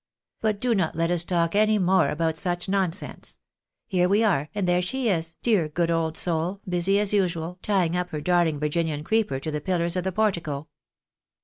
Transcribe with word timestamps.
But 0.39 0.59
do 0.59 0.73
not 0.73 0.95
let 0.95 1.11
us 1.11 1.23
talk 1.23 1.53
any 1.53 1.77
more 1.77 2.09
about 2.09 2.35
such 2.35 2.67
nonsense. 2.67 3.37
Here 3.85 4.09
we 4.09 4.23
are, 4.23 4.49
and 4.55 4.67
there 4.67 4.81
she 4.81 5.09
is, 5.09 5.35
dear 5.43 5.67
good 5.69 5.91
old 5.91 6.17
soul, 6.17 6.59
busy 6.67 6.97
as 6.97 7.13
usual, 7.13 7.59
tying 7.61 7.95
up 7.95 8.09
her 8.09 8.19
darling 8.19 8.59
Virginian 8.59 9.03
creeper 9.03 9.39
to 9.39 9.51
the 9.51 9.61
pillars 9.61 9.95
of 9.95 10.03
the 10.03 10.11
portico." 10.11 10.69